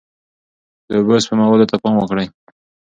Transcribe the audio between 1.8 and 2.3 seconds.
پام وکړئ.